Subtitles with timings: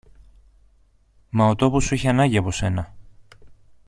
[1.29, 2.93] Μα ο τόπος σου έχει ανάγκη από σένα.